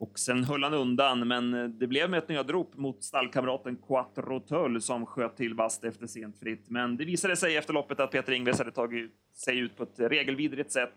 och 0.02 0.18
sen 0.18 0.44
höll 0.44 0.62
han 0.62 0.74
undan, 0.74 1.28
men 1.28 1.54
eh, 1.54 1.64
det 1.64 1.86
blev 1.86 2.10
med 2.10 2.18
ett 2.18 2.28
nödrop 2.28 2.76
mot 2.76 3.04
stallkamraten 3.04 3.76
Quattro 3.76 4.40
Tull 4.40 4.80
som 4.80 5.06
sköt 5.06 5.36
till 5.36 5.54
vast 5.54 5.84
efter 5.84 6.06
sent 6.06 6.38
fritt. 6.38 6.70
Men 6.70 6.96
det 6.96 7.04
visade 7.04 7.36
sig 7.36 7.56
efter 7.56 7.72
loppet 7.72 8.00
att 8.00 8.10
Peter 8.10 8.32
Ingves 8.32 8.58
hade 8.58 8.70
tagit 8.70 9.12
sig 9.32 9.58
ut 9.58 9.76
på 9.76 9.82
ett 9.82 10.00
regelvidrigt 10.00 10.72
sätt. 10.72 10.92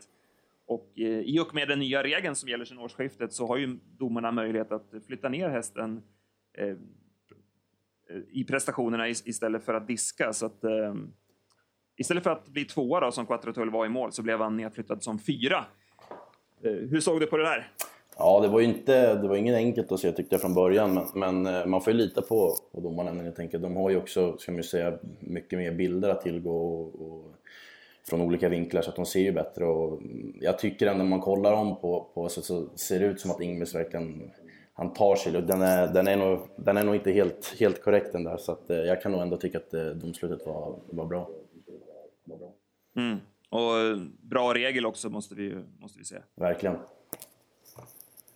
Och 0.68 0.92
eh, 0.96 1.19
i 1.19 1.40
och 1.40 1.56
med 1.56 1.68
den 1.68 1.80
nya 1.80 2.04
regeln 2.04 2.36
som 2.36 2.50
gäller 2.50 2.66
sedan 2.66 2.80
årsskiftet 2.80 3.34
så 3.34 3.48
har 3.48 3.57
ju 3.57 3.78
domarna 3.98 4.31
möjlighet 4.31 4.72
att 4.72 4.94
flytta 5.07 5.30
ner 5.30 5.50
hästen 5.50 6.02
eh, 6.57 6.75
i 8.30 8.44
prestationerna 8.44 9.10
istället 9.10 9.63
för 9.63 9.74
att 9.74 9.88
diska. 9.88 10.34
Så 10.34 10.46
att, 10.46 10.63
istället 11.98 12.24
för 12.24 12.30
att 12.30 12.48
bli 12.48 12.66
tvåa 12.66 13.00
då, 13.00 13.12
som 13.12 13.25
Quattrotull 13.25 13.69
var 13.69 13.86
i 13.86 13.90
mål 13.90 14.12
så 14.12 14.22
blev 14.22 14.40
han 14.40 14.57
nedflyttad 14.57 15.04
som 15.04 15.19
fyra. 15.19 15.66
Hur 16.62 17.00
såg 17.00 17.19
du 17.19 17.25
på 17.25 17.38
det 17.38 17.44
där? 17.44 17.72
Ja, 18.18 18.40
det 18.40 18.48
var 18.48 18.60
ju 18.60 18.66
inte, 18.66 19.16
det 19.16 19.28
var 19.28 19.36
inget 19.36 19.56
enkelt 19.56 19.92
att 19.92 20.00
se 20.00 20.12
tyckte 20.12 20.36
jag 20.36 20.42
från 20.42 20.54
början, 20.54 20.94
men, 20.94 21.06
men 21.14 21.56
eh, 21.56 21.66
man 21.66 21.82
får 21.82 21.94
ju 21.94 22.00
lita 22.00 22.22
på, 22.22 22.56
på 22.72 22.82
domarna. 22.82 23.24
Jag 23.24 23.36
tänker, 23.36 23.60
de 23.60 23.76
har 23.76 23.90
ju 23.90 23.98
också, 23.98 24.38
ska 24.38 24.52
man 24.52 24.64
säga, 24.64 24.98
mycket 25.20 25.60
mer 25.60 25.72
bilder 25.72 26.10
att 26.10 26.22
tillgå 26.22 26.58
och, 26.58 27.02
och, 27.02 27.36
från 28.10 28.22
olika 28.22 28.50
vinklar 28.50 28.82
så 28.82 28.90
att 28.90 28.96
de 28.96 29.06
ser 29.06 29.20
ju 29.20 29.32
bättre. 29.32 29.66
Och 29.66 30.02
jag 30.42 30.60
tycker 30.60 30.88
ändå 30.88 31.04
när 31.04 31.10
man 31.10 31.22
kollar 31.22 31.54
om 31.54 31.76
på, 31.76 32.12
på 32.14 32.30
så, 32.30 32.42
så 32.42 32.68
ser 32.76 33.00
det 33.00 33.06
ut 33.06 33.19
som 33.19 33.31
att 33.31 33.42
Ingves 33.42 33.76
verkligen 33.76 34.31
han 34.74 34.94
tar 34.94 35.16
sig. 35.16 35.31
Den 35.31 35.62
är, 35.62 35.94
den 35.94 36.07
är, 36.07 36.18
nog, 36.18 36.40
den 36.56 36.78
är 36.78 36.84
nog 36.84 36.95
inte 36.95 37.12
helt, 37.12 37.56
helt 37.60 37.84
korrekt 37.84 38.12
den 38.12 38.24
där 38.24 38.38
så 38.38 38.52
att, 38.52 38.69
eh, 38.69 38.78
jag 38.78 39.02
kan 39.02 39.12
nog 39.12 39.22
ändå 39.22 39.38
tycka 39.38 39.57
att 39.57 39.74
eh, 39.74 39.86
domslutet 39.86 40.45
var, 40.45 40.80
var 40.90 41.06
bra. 41.06 41.30
Mm. 42.98 43.18
Och 43.50 43.98
bra 44.22 44.54
regel 44.54 44.86
också 44.86 45.10
måste 45.10 45.36
vi, 45.36 45.56
måste 45.80 46.00
vi 46.00 46.06
säga. 46.06 46.22
Verkligen. 46.36 46.76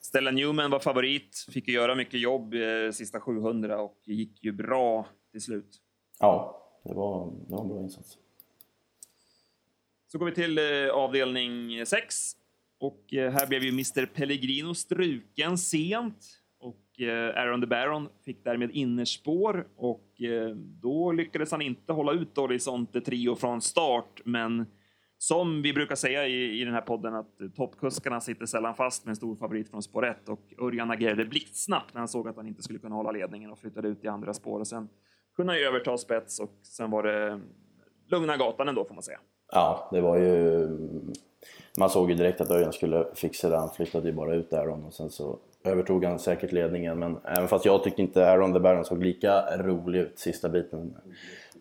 Stella 0.10 0.32
Newman 0.32 0.72
var 0.72 0.80
favorit, 0.80 1.46
fick 1.52 1.68
ju 1.68 1.74
göra 1.74 1.96
mycket 1.96 2.20
jobb 2.20 2.54
eh, 2.54 2.92
sista 2.92 3.20
700 3.20 3.82
och 3.82 3.98
gick 4.06 4.44
ju 4.44 4.52
bra 4.52 5.08
till 5.32 5.42
slut. 5.42 5.78
Ja, 6.20 6.66
det 6.84 6.94
var, 6.94 7.34
det 7.48 7.56
var 7.56 7.62
en 7.62 7.68
bra 7.68 7.82
insats. 7.82 8.18
Så 10.08 10.18
går 10.18 10.26
vi 10.26 10.32
till 10.32 10.58
eh, 10.58 10.94
avdelning 10.94 11.86
6 11.86 12.16
och 12.80 13.14
eh, 13.14 13.32
här 13.32 13.48
blev 13.48 13.64
ju 13.64 13.70
Mr 13.70 14.06
Pellegrino 14.06 14.74
struken 14.74 15.58
sent 15.58 16.26
och 16.60 17.02
eh, 17.02 17.38
Aaron 17.38 17.62
the 17.62 17.68
Baron 17.68 18.10
fick 18.26 18.44
därmed 18.44 18.72
innerspår 18.72 19.68
och 19.76 20.22
eh, 20.22 20.56
då 20.56 21.12
lyckades 21.12 21.52
han 21.52 21.62
inte 21.62 21.94
hålla 21.94 22.12
ut 22.12 22.38
Horisonte 22.38 23.02
Trio 23.02 23.36
från 23.36 23.62
start. 23.62 24.22
Men 24.26 24.66
som 25.22 25.62
vi 25.62 25.74
brukar 25.74 25.96
säga 25.96 26.28
i, 26.28 26.62
i 26.62 26.66
den 26.66 26.74
här 26.74 26.82
podden 26.82 27.16
att 27.16 27.38
toppkuskarna 27.56 28.22
sitter 28.22 28.46
sällan 28.46 28.76
fast 28.76 29.06
med 29.06 29.10
en 29.10 29.16
stor 29.16 29.36
favorit 29.36 29.70
från 29.70 29.84
spår 29.84 30.06
1 30.06 30.30
och 30.30 30.54
Örjan 30.62 30.92
agerade 30.92 31.26
blixtsnabbt 31.26 31.94
när 31.94 32.00
han 32.00 32.08
såg 32.08 32.28
att 32.28 32.36
han 32.36 32.48
inte 32.48 32.64
skulle 32.64 32.80
kunna 32.80 32.96
hålla 32.96 33.12
ledningen 33.12 33.52
och 33.52 33.60
flyttade 33.60 33.88
ut 33.88 34.04
i 34.04 34.08
andra 34.08 34.34
spår 34.34 34.60
och 34.60 34.68
sen 34.68 34.90
kunde 35.36 35.54
han 35.54 35.62
överta 35.62 35.98
spets 35.98 36.40
och 36.40 36.52
sen 36.64 36.92
var 36.92 37.04
det 37.04 37.40
lugna 38.08 38.38
gatan 38.38 38.68
ändå 38.68 38.86
får 38.86 38.94
man 38.94 39.04
säga. 39.04 39.20
Ja, 39.52 39.90
det 39.92 40.02
var 40.02 40.18
ju 40.18 40.68
man 41.80 41.90
såg 41.90 42.10
ju 42.10 42.16
direkt 42.16 42.42
att 42.42 42.52
Örjan 42.52 42.74
skulle 42.74 43.08
fixa 43.16 43.50
det. 43.50 43.58
Han 43.58 43.70
flyttade 43.70 44.08
ju 44.08 44.14
bara 44.14 44.36
ut 44.36 44.54
Aaron 44.54 44.86
och 44.86 44.94
sen 44.94 45.10
så 45.10 45.40
övertog 45.64 46.06
han 46.06 46.20
säkert 46.20 46.52
ledningen. 46.52 47.00
Men 47.00 47.18
även 47.24 47.48
fast 47.48 47.66
jag 47.66 47.84
tyckte 47.84 48.02
inte 48.02 48.32
Aaron 48.32 48.54
the 48.54 48.60
Baron 48.60 48.86
såg 48.86 49.04
lika 49.04 49.58
rolig 49.58 50.00
ut 50.00 50.20
sista 50.20 50.50
biten 50.50 50.96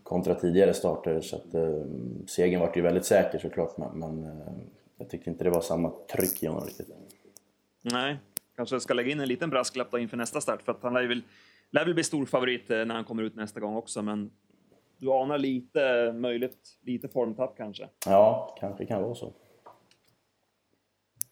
kontra 0.09 0.35
tidigare 0.35 0.75
starter 0.75 1.21
så 1.21 1.37
att 1.37 1.55
eh, 1.55 1.85
segern 2.27 2.61
var 2.61 2.73
ju 2.75 2.83
väldigt 2.83 3.05
säker 3.05 3.39
såklart 3.39 3.77
men, 3.77 3.99
men 3.99 4.25
eh, 4.25 4.53
jag 4.99 5.11
tyckte 5.11 5.31
inte 5.31 5.45
det 5.45 5.51
var 5.51 5.61
samma 5.61 5.93
tryck 6.13 6.43
i 6.43 6.47
honom 6.47 6.65
riktigt. 6.65 6.89
Nej, 7.83 8.17
kanske 8.57 8.81
ska 8.81 8.95
lägga 8.95 9.13
in 9.13 9.21
en 9.21 9.29
liten 9.29 9.51
brasklapp 9.51 9.91
då 9.91 9.99
inför 9.99 10.17
nästa 10.17 10.41
start 10.41 10.63
för 10.63 10.73
att 10.73 10.83
han 10.83 10.95
lär 10.95 11.09
väl, 11.09 11.23
lär 11.71 11.85
väl 11.85 11.95
bli 11.95 12.05
stor 12.05 12.27
favorit 12.27 12.71
eh, 12.71 12.85
när 12.85 12.95
han 12.95 13.05
kommer 13.05 13.23
ut 13.23 13.37
nästa 13.37 13.61
gång 13.61 13.77
också 13.77 14.03
men 14.03 14.31
du 14.99 15.13
anar 15.13 15.39
lite 15.39 16.13
möjligt, 16.13 16.79
lite 16.83 17.09
formtapp 17.09 17.55
kanske? 17.57 17.89
Ja, 18.07 18.57
kanske 18.61 18.87
kan 18.87 19.03
vara 19.03 19.15
så. 19.15 19.33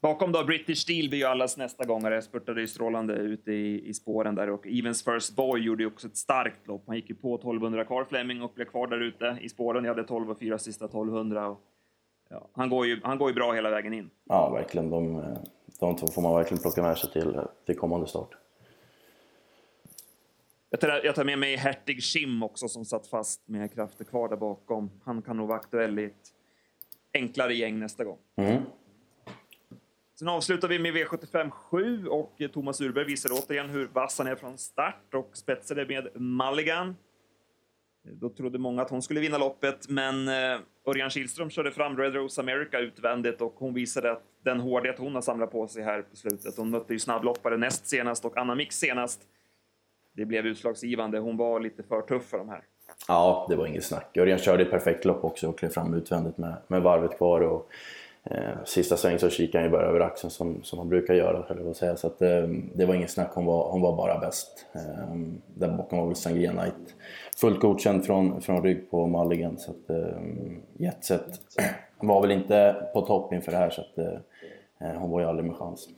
Bakom 0.01 0.33
då 0.33 0.45
British 0.45 0.79
Steel 0.79 1.09
blir 1.09 1.19
ju 1.19 1.25
allas 1.25 1.57
nästa 1.57 1.85
gångare. 1.85 2.23
Spurtade 2.23 2.61
ju 2.61 2.67
strålande 2.67 3.15
ute 3.15 3.53
i, 3.53 3.89
i 3.89 3.95
spåren 3.95 4.35
där 4.35 4.51
och 4.51 4.67
Evens 4.67 5.05
First 5.05 5.37
Boy 5.37 5.61
gjorde 5.61 5.83
ju 5.83 5.87
också 5.87 6.07
ett 6.07 6.17
starkt 6.17 6.67
lopp. 6.67 6.83
Han 6.87 6.97
gick 6.97 7.11
ju 7.11 7.15
på 7.15 7.35
1200 7.35 7.85
kvar 7.85 8.05
Fleming 8.05 8.43
och 8.43 8.53
blev 8.55 8.65
kvar 8.65 8.87
där 8.87 9.01
ute 9.01 9.39
i 9.41 9.49
spåren. 9.49 9.85
Jag 9.85 9.95
hade 9.95 10.09
12 10.09 10.31
och 10.31 10.39
4 10.39 10.59
sista 10.59 10.85
1200. 10.85 11.49
Och, 11.49 11.61
ja, 12.29 12.49
han, 12.53 12.71
går 12.71 12.87
ju, 12.87 13.01
han 13.05 13.19
går 13.19 13.29
ju 13.29 13.35
bra 13.35 13.53
hela 13.53 13.71
vägen 13.71 13.93
in. 13.93 14.11
Ja, 14.25 14.51
verkligen. 14.51 14.91
De, 14.91 15.23
de 15.81 15.97
två 15.97 16.07
får 16.07 16.23
man 16.23 16.35
verkligen 16.35 16.63
plocka 16.63 16.83
med 16.83 16.99
sig 16.99 17.11
till, 17.13 17.41
till 17.67 17.77
kommande 17.77 18.07
start. 18.07 18.37
Jag 20.71 20.81
tar, 20.81 21.01
jag 21.05 21.15
tar 21.15 21.25
med 21.25 21.39
mig 21.39 21.57
Hertig 21.57 22.03
Schim 22.03 22.43
också 22.43 22.69
som 22.69 22.85
satt 22.85 23.07
fast 23.07 23.49
med 23.49 23.75
krafter 23.75 24.05
kvar 24.05 24.29
där 24.29 24.37
bakom. 24.37 24.91
Han 25.05 25.23
kan 25.23 25.37
nog 25.37 25.49
vara 25.49 25.59
aktuell 25.59 25.99
i 25.99 26.05
ett 26.05 26.33
enklare 27.15 27.55
gäng 27.55 27.79
nästa 27.79 28.05
gång. 28.05 28.19
Mm. 28.37 28.63
Sen 30.19 30.29
avslutar 30.29 30.69
vi 30.69 30.79
med 30.79 30.95
V75 30.95 31.51
7 31.51 32.07
och 32.07 32.37
Thomas 32.53 32.81
Urberg 32.81 33.05
visar 33.05 33.31
återigen 33.33 33.71
hur 33.71 33.87
vass 33.87 34.19
han 34.19 34.27
är 34.27 34.37
från 34.37 34.59
start 34.59 35.15
och 35.15 35.31
spetsade 35.33 35.87
med 35.87 36.21
Mulligan. 36.21 36.97
Då 38.03 38.29
trodde 38.29 38.59
många 38.59 38.83
att 38.83 38.91
hon 38.91 39.03
skulle 39.03 39.21
vinna 39.21 39.39
loppet, 39.39 39.89
men 39.89 40.29
eh, 40.29 40.61
Örjan 40.87 41.11
Kihlström 41.11 41.51
körde 41.51 41.71
fram 41.71 41.97
Red 41.97 42.15
Rose 42.15 42.41
America 42.41 42.79
utvändigt 42.79 43.41
och 43.41 43.55
hon 43.57 43.75
visade 43.75 44.13
att 44.13 44.23
den 44.45 44.61
hårdhet 44.61 44.99
hon 44.99 45.15
har 45.15 45.23
samlat 45.23 45.51
på 45.53 45.69
sig 45.69 45.83
här 45.83 46.03
på 46.03 46.17
slutet. 46.17 46.57
Hon 46.57 46.71
mötte 46.71 46.93
ju 46.93 46.99
snabbloppare 46.99 47.57
näst 47.57 47.87
senast 47.87 48.25
och 48.25 48.39
Anna 48.39 48.55
Mix 48.55 48.79
senast. 48.79 49.21
Det 50.13 50.25
blev 50.25 50.47
utslagsgivande. 50.47 51.19
Hon 51.19 51.37
var 51.37 51.61
lite 51.61 51.83
för 51.83 52.01
tuff 52.03 52.25
för 52.25 52.39
de 52.39 52.49
här. 52.49 52.63
Ja, 53.09 53.47
det 53.51 53.57
var 53.57 53.67
inget 53.67 53.85
snack. 53.85 54.17
Örjan 54.17 54.39
körde 54.39 54.63
ett 54.63 54.71
perfekt 54.71 55.05
lopp 55.05 55.25
också 55.25 55.49
och 55.49 55.59
klev 55.59 55.69
fram 55.69 55.95
utvändigt 55.95 56.39
med, 56.39 56.57
med 56.69 56.83
varvet 56.83 57.17
kvar. 57.17 57.41
Och 57.41 57.71
sista 58.65 58.97
sväng 58.97 59.19
så 59.19 59.31
kikade 59.31 59.59
han 59.59 59.73
ju 59.73 59.79
bara 59.79 59.87
över 59.87 60.01
axeln 60.01 60.31
som, 60.31 60.63
som 60.63 60.79
han 60.79 60.89
brukar 60.89 61.15
göra, 61.15 61.47
eller 61.51 61.63
vad 61.63 61.77
säga. 61.77 61.97
Så 61.97 62.07
att, 62.07 62.23
eh, 62.23 62.43
det 62.75 62.87
var 62.87 62.95
inget 62.95 63.11
snack, 63.11 63.31
hon 63.35 63.45
var, 63.45 63.71
hon 63.71 63.81
var 63.81 63.97
bara 63.97 64.19
bäst. 64.19 64.67
Eh, 64.75 65.17
där 65.55 65.77
bakom 65.77 65.99
var 65.99 66.07
väl 66.07 66.17
Sangria 66.17 66.51
Knight 66.51 66.95
fullt 67.37 67.61
godkänd 67.61 68.07
från, 68.07 68.43
från 68.43 68.63
rygg 68.63 68.91
på 68.91 69.07
Mulligan. 69.07 69.59
Så 69.59 69.71
att, 69.71 69.91
eh, 69.91 70.23
Jetset 70.79 71.41
var 72.01 72.21
väl 72.21 72.31
inte 72.31 72.89
på 72.93 73.01
topp 73.01 73.33
inför 73.33 73.53
det 73.53 73.59
här 73.59 73.71
så 73.71 73.81
att 73.81 73.99
eh, 73.99 74.19
eh, 74.81 74.97
hon 74.97 75.11
var 75.11 75.21
ju 75.21 75.27
aldrig 75.27 75.47
med 75.47 75.57
chans. 75.57 75.89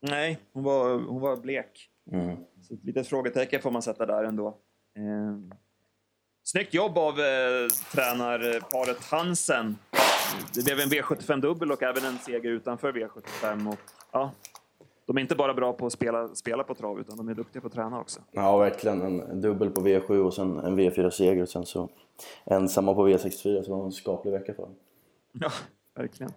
Nej, 0.00 0.38
hon 0.52 0.62
var, 0.62 0.90
hon 0.90 1.20
var 1.20 1.36
blek. 1.36 1.88
Mm. 2.12 2.36
Så 2.68 2.74
ett 2.74 2.84
litet 2.84 3.06
frågetecken 3.06 3.62
får 3.62 3.70
man 3.70 3.82
sätta 3.82 4.06
där 4.06 4.24
ändå. 4.24 4.48
Eh, 4.96 5.56
snyggt 6.44 6.74
jobb 6.74 6.98
av 6.98 7.20
eh, 7.20 7.68
tränarparet 7.92 9.04
Hansen 9.04 9.78
det 10.54 10.64
blev 10.64 10.80
en 10.80 10.88
V75-dubbel 10.88 11.72
och 11.72 11.82
även 11.82 12.04
en 12.04 12.18
seger 12.18 12.50
utanför 12.50 12.92
V75. 12.92 13.68
Och, 13.68 13.78
ja, 14.12 14.32
de 15.06 15.16
är 15.16 15.20
inte 15.20 15.34
bara 15.34 15.54
bra 15.54 15.72
på 15.72 15.86
att 15.86 15.92
spela, 15.92 16.28
spela 16.28 16.64
på 16.64 16.74
trav, 16.74 17.00
utan 17.00 17.16
de 17.16 17.28
är 17.28 17.34
duktiga 17.34 17.60
på 17.60 17.66
att 17.66 17.72
träna 17.72 18.00
också. 18.00 18.20
Ja, 18.30 18.58
verkligen. 18.58 19.02
En 19.02 19.40
dubbel 19.40 19.70
på 19.70 19.80
V7 19.80 20.18
och 20.18 20.34
sen 20.34 20.58
en 20.58 20.78
V4-seger 20.78 21.42
och 21.42 21.48
sen 21.48 21.66
så 21.66 21.88
ensamma 22.44 22.94
på 22.94 23.08
V64, 23.08 23.32
så 23.32 23.62
det 23.62 23.70
var 23.70 23.84
en 23.84 23.92
skaplig 23.92 24.32
vecka 24.32 24.54
för 24.54 24.62
dem. 24.62 24.74
Ja, 25.32 25.50
verkligen. 25.94 26.32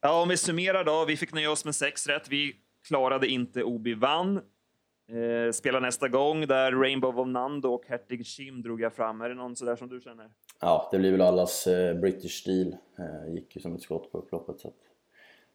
Ja, 0.00 0.22
om 0.22 0.28
vi 0.28 0.36
summerar 0.36 0.84
då. 0.84 1.04
Vi 1.04 1.16
fick 1.16 1.32
nöja 1.32 1.50
oss 1.50 1.64
med 1.64 1.74
sex 1.74 2.06
rätt. 2.06 2.28
Vi 2.28 2.56
klarade 2.88 3.28
inte 3.28 3.62
Obi 3.62 3.94
vann. 3.94 4.36
Eh, 4.36 5.52
spelar 5.52 5.80
nästa 5.80 6.08
gång 6.08 6.46
där 6.46 6.72
Rainbow 6.72 7.20
of 7.20 7.28
Nando 7.28 7.68
och 7.68 7.84
Hertig 7.88 8.26
Shim 8.26 8.62
drog 8.62 8.80
jag 8.80 8.94
fram. 8.94 9.20
Är 9.20 9.28
det 9.28 9.34
någon 9.34 9.56
sådär 9.56 9.76
som 9.76 9.88
du 9.88 10.00
känner? 10.00 10.30
Ja, 10.64 10.88
det 10.90 10.98
blir 10.98 11.12
väl 11.12 11.20
allas 11.20 11.66
eh, 11.66 11.94
British 11.94 12.40
Steel. 12.40 12.76
Eh, 12.98 13.34
gick 13.34 13.56
ju 13.56 13.62
som 13.62 13.74
ett 13.74 13.82
skott 13.82 14.12
på 14.12 14.18
upploppet 14.18 14.60
så 14.60 14.68
att 14.68 14.74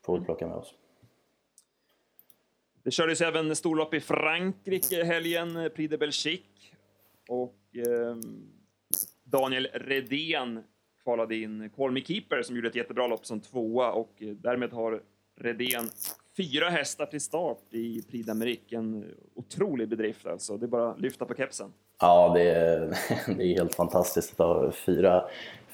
får 0.05 0.19
vi 0.19 0.25
plocka 0.25 0.47
med 0.47 0.55
oss. 0.55 0.73
Det 2.83 2.91
kördes 2.91 3.21
även 3.21 3.55
storlopp 3.55 3.93
i 3.93 3.99
Frankrike 3.99 5.03
helgen, 5.03 5.57
eh, 5.57 5.69
Prix 5.69 5.91
de 5.91 5.97
Belgique. 5.97 6.75
Och 7.29 7.59
eh, 7.75 8.15
Daniel 9.23 9.67
Redén 9.73 10.63
kvalade 11.03 11.35
in 11.35 11.69
Call 11.69 11.91
Me 11.91 12.01
Keeper 12.01 12.41
som 12.43 12.55
gjorde 12.55 12.67
ett 12.67 12.75
jättebra 12.75 13.07
lopp 13.07 13.25
som 13.25 13.41
tvåa 13.41 13.91
och 13.91 14.13
eh, 14.17 14.29
därmed 14.29 14.71
har 14.71 15.03
Redén 15.35 15.89
fyra 16.37 16.69
hästar 16.69 17.05
till 17.05 17.21
start 17.21 17.63
i 17.71 18.01
Prix 18.01 18.27
d'Amérique. 18.27 18.77
En 18.77 19.03
eh, 19.03 19.09
otrolig 19.33 19.89
bedrift 19.89 20.25
alltså. 20.25 20.57
Det 20.57 20.65
är 20.65 20.67
bara 20.67 20.91
att 20.91 21.01
lyfta 21.01 21.25
på 21.25 21.35
kepsen. 21.35 21.73
Ja, 21.99 22.31
det 22.33 22.49
är, 22.49 22.79
det 23.37 23.43
är 23.43 23.57
helt 23.57 23.75
fantastiskt 23.75 24.39
att 24.39 24.47
ha 24.47 24.71
fyra, 24.71 25.23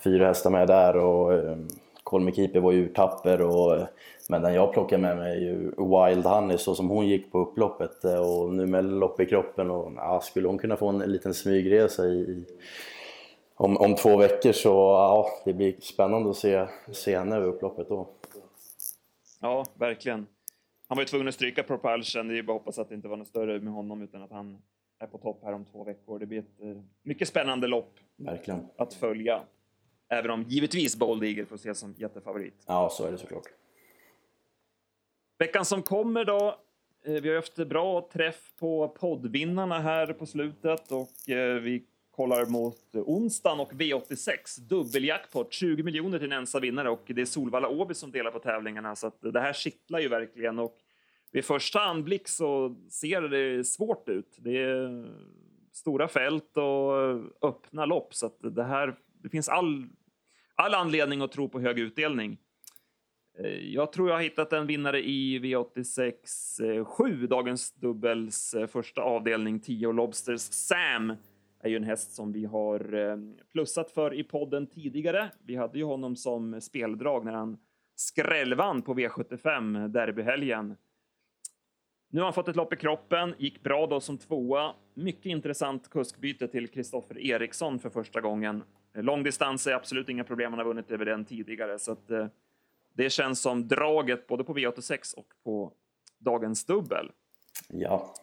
fyra 0.03 0.27
hästar 0.27 0.49
med 0.49 0.67
där 0.67 0.97
och 0.97 1.33
eh, 1.33 1.57
Colmy 2.03 2.31
Keeper 2.31 2.59
var 2.59 2.71
ju 2.71 2.87
tapper 2.87 3.41
och 3.41 3.87
men 4.29 4.41
den 4.41 4.53
jag 4.53 4.73
plockade 4.73 5.01
med 5.01 5.17
mig 5.17 5.31
är 5.31 5.41
ju 5.41 5.57
Wild 5.65 6.25
Honey 6.25 6.57
så 6.57 6.75
som 6.75 6.89
hon 6.89 7.07
gick 7.07 7.31
på 7.31 7.39
upploppet 7.39 8.05
eh, 8.05 8.19
och 8.19 8.53
nu 8.53 8.65
med 8.65 8.85
lopp 8.85 9.19
i 9.19 9.25
kroppen 9.25 9.71
och 9.71 9.91
ja, 9.95 10.21
skulle 10.21 10.47
hon 10.47 10.57
kunna 10.57 10.77
få 10.77 10.87
en 10.87 10.99
liten 10.99 11.33
smygresa 11.33 12.05
i, 12.05 12.45
om, 13.55 13.77
om 13.77 13.95
två 13.95 14.17
veckor 14.17 14.51
så 14.51 14.69
ja, 14.69 15.29
det 15.45 15.53
blir 15.53 15.75
spännande 15.79 16.29
att 16.29 16.37
se, 16.37 16.67
se 16.91 17.17
henne 17.17 17.35
över 17.35 17.47
upploppet 17.47 17.89
då. 17.89 18.09
Ja, 19.41 19.65
verkligen. 19.73 20.27
Han 20.87 20.95
var 20.95 21.01
ju 21.01 21.07
tvungen 21.07 21.27
att 21.27 21.33
stryka 21.33 21.63
Propulsion, 21.63 22.27
det 22.27 22.33
är 22.33 22.35
ju 22.35 22.43
bara 22.43 22.55
att 22.55 22.61
hoppas 22.61 22.79
att 22.79 22.89
det 22.89 22.95
inte 22.95 23.07
var 23.07 23.17
något 23.17 23.27
större 23.27 23.59
med 23.59 23.73
honom 23.73 24.01
utan 24.01 24.23
att 24.23 24.31
han 24.31 24.57
är 25.03 25.07
på 25.07 25.17
topp 25.17 25.39
här 25.43 25.53
om 25.53 25.65
två 25.65 25.83
veckor. 25.83 26.19
Det 26.19 26.25
blir 26.25 26.39
ett 26.39 26.61
eh, 26.61 26.81
mycket 27.03 27.27
spännande 27.27 27.67
lopp 27.67 27.93
Verkligen. 28.15 28.67
att 28.77 28.93
följa. 28.93 29.41
Även 30.09 30.31
om 30.31 30.43
givetvis 30.43 30.95
Bold 30.95 31.23
Eagle 31.23 31.45
får 31.45 31.55
ses 31.55 31.79
som 31.79 31.93
jättefavorit. 31.97 32.63
Ja, 32.67 32.89
så 32.91 33.05
är 33.05 33.11
det 33.11 33.17
såklart. 33.17 33.47
Veckan 35.37 35.65
som 35.65 35.81
kommer 35.81 36.25
då. 36.25 36.59
Eh, 37.05 37.13
vi 37.13 37.29
har 37.29 37.35
haft 37.35 37.55
bra 37.55 38.09
träff 38.13 38.53
på 38.59 38.87
poddvinnarna 38.87 39.79
här 39.79 40.13
på 40.13 40.25
slutet 40.25 40.91
och 40.91 41.29
eh, 41.29 41.59
vi 41.59 41.83
kollar 42.11 42.45
mot 42.45 42.95
onsdagen 42.95 43.59
och 43.59 43.71
V86. 43.73 44.59
Dubbeljackpot, 44.59 45.53
20 45.53 45.83
miljoner 45.83 46.19
till 46.19 46.31
en 46.31 46.37
ensam 46.37 46.61
vinnare 46.61 46.89
och 46.89 47.03
det 47.05 47.21
är 47.21 47.25
Solvalla 47.25 47.69
Åby 47.69 47.93
som 47.93 48.11
delar 48.11 48.31
på 48.31 48.39
tävlingarna 48.39 48.95
så 48.95 49.07
att 49.07 49.21
det 49.21 49.39
här 49.39 49.53
kittlar 49.53 49.99
ju 49.99 50.07
verkligen 50.07 50.59
och 50.59 50.77
vid 51.33 51.45
första 51.45 51.79
anblick 51.79 52.27
så 52.27 52.75
ser 52.89 53.21
det 53.21 53.63
svårt 53.63 54.09
ut. 54.09 54.37
Det 54.37 54.57
är 54.57 55.05
stora 55.71 56.07
fält 56.07 56.57
och 56.57 56.93
öppna 57.41 57.85
lopp 57.85 58.13
så 58.13 58.25
att 58.25 58.37
det 58.41 58.63
här, 58.63 58.95
det 59.23 59.29
finns 59.29 59.49
all, 59.49 59.85
all 60.55 60.73
anledning 60.73 61.21
att 61.21 61.31
tro 61.31 61.49
på 61.49 61.59
hög 61.59 61.79
utdelning. 61.79 62.37
Eh, 63.39 63.73
jag 63.73 63.91
tror 63.91 64.09
jag 64.09 64.15
har 64.15 64.21
hittat 64.21 64.53
en 64.53 64.67
vinnare 64.67 65.01
i 65.01 65.39
V86 65.39 66.83
7, 66.83 67.27
dagens 67.27 67.73
dubbels 67.73 68.53
eh, 68.53 68.67
första 68.67 69.01
avdelning, 69.01 69.59
10 69.59 69.91
Lobsters 69.91 70.41
Sam 70.41 71.13
är 71.59 71.69
ju 71.69 71.75
en 71.75 71.83
häst 71.83 72.11
som 72.11 72.31
vi 72.31 72.45
har 72.45 72.93
eh, 72.93 73.17
plussat 73.51 73.91
för 73.91 74.13
i 74.13 74.23
podden 74.23 74.67
tidigare. 74.67 75.31
Vi 75.45 75.55
hade 75.55 75.77
ju 75.77 75.83
honom 75.83 76.15
som 76.15 76.61
speldrag 76.61 77.25
när 77.25 77.33
han 77.33 77.57
skrällvann 77.95 78.81
på 78.81 78.93
V75 78.93 79.87
derbyhelgen. 79.87 80.75
Nu 82.13 82.21
har 82.21 82.25
han 82.25 82.33
fått 82.33 82.47
ett 82.47 82.55
lopp 82.55 82.73
i 82.73 82.75
kroppen, 82.75 83.35
gick 83.37 83.63
bra 83.63 83.87
då 83.87 83.99
som 83.99 84.17
tvåa. 84.17 84.73
Mycket 84.93 85.25
intressant 85.25 85.89
kuskbyte 85.89 86.47
till 86.47 86.67
Kristoffer 86.67 87.19
Eriksson 87.19 87.79
för 87.79 87.89
första 87.89 88.21
gången. 88.21 88.63
Långdistans 88.93 89.67
är 89.67 89.73
absolut 89.73 90.09
inga 90.09 90.23
problem, 90.23 90.51
han 90.51 90.59
har 90.59 90.65
vunnit 90.65 90.91
över 90.91 91.05
den 91.05 91.25
tidigare. 91.25 91.79
Så 91.79 91.91
att, 91.91 92.11
eh, 92.11 92.27
det 92.93 93.09
känns 93.09 93.41
som 93.41 93.67
draget 93.67 94.27
både 94.27 94.43
på 94.43 94.53
V86 94.53 95.13
och 95.17 95.27
på 95.43 95.73
dagens 96.17 96.65
dubbel. 96.65 97.11
Ja. 97.67 98.13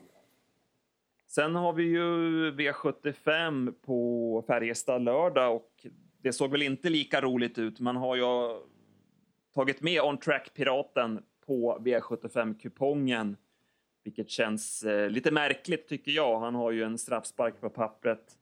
Sen 1.27 1.55
har 1.55 1.73
vi 1.73 1.83
ju 1.83 2.51
V75 2.51 3.73
på 3.73 4.45
Färjestad 4.47 5.03
lördag 5.03 5.57
och 5.57 5.87
det 6.23 6.33
såg 6.33 6.51
väl 6.51 6.63
inte 6.63 6.91
lika 6.91 7.21
roligt 7.21 7.59
ut. 7.59 7.81
Man 7.81 7.97
har 7.97 8.17
ju 8.17 8.23
tagit 9.55 9.83
med 9.83 10.03
On 10.03 10.19
Track 10.19 10.55
Piraten 10.55 11.23
på 11.47 11.79
V75-kupongen, 11.81 13.37
vilket 14.05 14.31
känns 14.31 14.83
eh, 14.83 15.11
lite 15.11 15.31
märkligt 15.31 15.89
tycker 15.89 16.13
jag. 16.13 16.41
Han 16.41 16.55
har 16.55 16.71
ju 16.71 16.83
en 16.83 16.99
straffspark 16.99 17.61
på 17.61 17.71
pappret. 17.71 18.37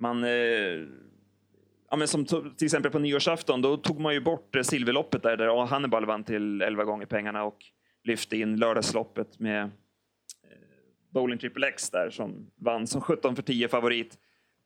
Man 0.00 0.24
eh, 0.24 0.30
ja, 1.90 1.96
men 1.96 2.08
som 2.08 2.24
till 2.24 2.64
exempel 2.64 2.92
på 2.92 2.98
nyårsafton, 2.98 3.62
då 3.62 3.76
tog 3.76 4.00
man 4.00 4.14
ju 4.14 4.20
bort 4.20 4.56
eh, 4.56 4.62
silverloppet 4.62 5.22
där, 5.22 5.36
där 5.36 5.66
Hannibal 5.66 6.06
vann 6.06 6.24
till 6.24 6.62
11 6.62 6.84
gånger 6.84 7.06
pengarna 7.06 7.44
och 7.44 7.64
lyfte 8.04 8.36
in 8.36 8.56
lördagsloppet 8.56 9.38
med 9.38 9.62
eh, 9.62 9.70
Bowling 11.10 11.38
Triple 11.38 11.68
X 11.68 11.90
där 11.90 12.10
som 12.10 12.50
vann 12.56 12.86
som 12.86 13.00
17 13.00 13.36
för 13.36 13.42
10 13.42 13.68
favorit. 13.68 14.18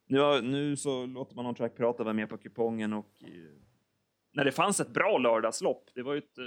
Nu, 0.06 0.40
nu 0.42 0.76
så 0.76 1.06
låter 1.06 1.36
man 1.36 1.54
Track 1.54 1.76
prata 1.76 2.04
vara 2.04 2.14
med 2.14 2.28
på 2.28 2.38
kupongen 2.38 2.92
och 2.92 3.12
eh, 3.20 3.28
när 4.32 4.44
det 4.44 4.52
fanns 4.52 4.80
ett 4.80 4.88
bra 4.88 5.18
lördagslopp, 5.18 5.90
det 5.94 6.02
var 6.02 6.12
ju 6.12 6.18
ett 6.18 6.38
eh, 6.38 6.44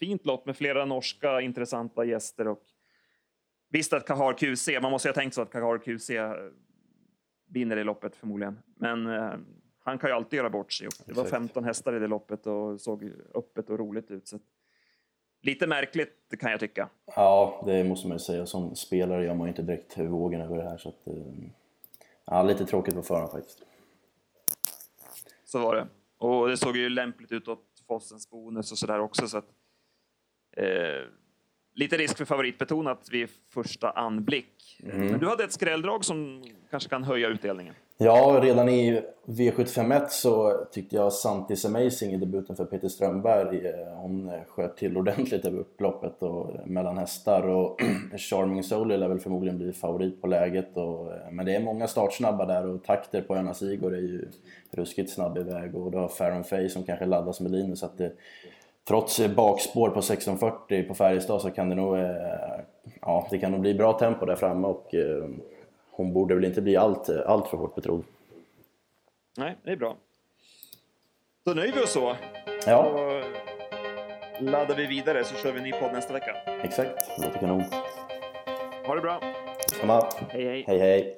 fint 0.00 0.26
lopp 0.26 0.46
med 0.46 0.56
flera 0.56 0.84
norska 0.84 1.40
intressanta 1.40 2.04
gäster 2.04 2.48
och 2.48 2.62
visst 3.68 3.92
att 3.92 4.06
Kahar 4.06 4.32
QC, 4.32 4.68
man 4.82 4.90
måste 4.90 5.08
ju 5.08 5.10
ha 5.10 5.20
tänkt 5.20 5.34
så 5.34 5.42
att 5.42 5.50
Kahar 5.50 5.78
QC 5.78 6.10
vinner 7.48 7.76
det 7.76 7.84
loppet 7.84 8.16
förmodligen, 8.16 8.58
men 8.76 9.06
eh, 9.06 9.32
han 9.84 9.98
kan 9.98 10.10
ju 10.10 10.16
alltid 10.16 10.36
göra 10.36 10.50
bort 10.50 10.72
sig. 10.72 10.88
Det 11.06 11.12
var 11.12 11.22
Exakt. 11.22 11.42
15 11.42 11.64
hästar 11.64 11.96
i 11.96 11.98
det 11.98 12.06
loppet 12.06 12.46
och 12.46 12.80
såg 12.80 13.12
öppet 13.34 13.70
och 13.70 13.78
roligt 13.78 14.10
ut. 14.10 14.28
Så 14.28 14.38
lite 15.42 15.66
märkligt 15.66 16.34
kan 16.40 16.50
jag 16.50 16.60
tycka. 16.60 16.88
Ja, 17.16 17.62
det 17.66 17.84
måste 17.84 18.08
man 18.08 18.14
ju 18.14 18.18
säga. 18.18 18.46
Som 18.46 18.76
spelare 18.76 19.24
gör 19.24 19.34
man 19.34 19.46
ju 19.46 19.48
inte 19.48 19.62
direkt 19.62 19.98
vågen 19.98 20.40
över 20.40 20.56
det 20.56 20.62
här. 20.62 20.78
Så 20.78 20.88
att, 20.88 21.06
eh, 21.06 21.14
ja, 22.24 22.42
lite 22.42 22.64
tråkigt 22.64 22.94
på 22.94 23.02
förhand 23.02 23.30
faktiskt. 23.30 23.62
Så 25.44 25.58
var 25.58 25.74
det. 25.74 25.86
Och 26.18 26.48
det 26.48 26.56
såg 26.56 26.76
ju 26.76 26.88
lämpligt 26.88 27.32
ut 27.32 27.48
åt 27.48 27.64
Fossens 27.86 28.30
bonus 28.30 28.72
och 28.72 28.78
sådär 28.78 29.00
också. 29.00 29.28
Så 29.28 29.38
att, 29.38 29.48
eh, 30.56 30.64
lite 31.74 31.96
risk 31.96 32.18
för 32.18 32.24
favoritbetonat 32.24 33.08
vid 33.12 33.28
första 33.54 33.90
anblick. 33.90 34.80
Men 34.82 35.18
du 35.18 35.26
hade 35.28 35.44
ett 35.44 35.52
skrälldrag 35.52 36.04
som 36.04 36.44
kanske 36.70 36.88
kan 36.88 37.04
höja 37.04 37.28
utdelningen. 37.28 37.74
Ja, 38.02 38.40
redan 38.42 38.68
i 38.68 39.02
V751 39.26 40.06
så 40.08 40.64
tyckte 40.72 40.96
jag 40.96 41.12
Santis 41.12 41.64
Amazing 41.64 42.12
i 42.12 42.16
debuten 42.16 42.56
för 42.56 42.64
Peter 42.64 42.88
Strömberg, 42.88 43.66
eh, 43.66 43.94
hon 43.94 44.28
eh, 44.28 44.44
sköt 44.48 44.76
till 44.76 44.96
ordentligt 44.96 45.44
över 45.44 45.58
upploppet 45.58 46.22
och 46.22 46.68
mellan 46.68 46.98
hästar 46.98 47.48
och 47.48 47.80
Charming 48.18 48.62
Soul 48.62 48.88
lär 48.88 49.08
väl 49.08 49.20
förmodligen 49.20 49.58
bli 49.58 49.72
favorit 49.72 50.20
på 50.20 50.26
läget. 50.26 50.76
Och, 50.76 51.12
men 51.30 51.46
det 51.46 51.54
är 51.54 51.60
många 51.60 51.86
startsnabba 51.86 52.46
där 52.46 52.66
och 52.66 52.84
takter 52.84 53.22
på 53.22 53.36
Önas 53.36 53.62
Igor 53.62 53.94
är 53.94 54.00
ju 54.00 54.28
ruskigt 54.70 55.10
snabb 55.10 55.38
iväg 55.38 55.74
och 55.74 55.90
du 55.90 55.98
har 55.98 56.08
Farron 56.08 56.44
Fay 56.44 56.68
som 56.68 56.82
kanske 56.82 57.06
laddas 57.06 57.40
med 57.40 57.52
linus 57.52 57.80
så 57.80 57.86
att 57.86 57.98
det, 57.98 58.12
Trots 58.90 59.20
bakspår 59.28 59.88
på 59.90 59.98
1640 59.98 60.88
på 60.88 60.94
Färjestad 60.94 61.40
så 61.42 61.50
kan 61.50 61.68
det 61.68 61.74
nog, 61.74 61.98
eh, 61.98 62.60
ja, 63.00 63.26
det 63.30 63.38
kan 63.38 63.52
nog 63.52 63.60
bli 63.60 63.74
bra 63.74 63.98
tempo 63.98 64.26
där 64.26 64.36
framme 64.36 64.68
och 64.68 64.94
eh, 64.94 65.24
hon 65.90 66.12
borde 66.12 66.34
väl 66.34 66.44
inte 66.44 66.62
bli 66.62 66.76
allt, 66.76 67.08
allt 67.08 67.48
för 67.48 67.56
hårt 67.56 67.74
betrodd. 67.74 68.04
Nej, 69.38 69.56
det 69.62 69.70
är 69.70 69.76
bra. 69.76 69.96
Då 71.44 71.52
nöjer 71.52 71.72
vi 71.72 71.80
oss 71.80 71.92
så. 71.92 72.16
Ja, 72.66 72.84
Och 72.84 73.22
laddar 74.42 74.74
vi 74.76 74.86
vidare 74.86 75.24
så 75.24 75.34
kör 75.34 75.52
vi 75.52 75.58
en 75.58 75.64
ny 75.64 75.72
podd 75.72 75.92
nästa 75.92 76.12
vecka. 76.12 76.36
exakt. 76.62 77.10
Det 77.16 77.26
låter 77.26 77.40
kanon. 77.40 77.64
Ha 78.86 78.94
det 78.94 79.00
bra. 79.00 79.20
Samma. 79.80 80.06
Hej, 80.30 80.44
hej. 80.44 80.64
Hej 80.66 80.78
hej. 80.78 81.16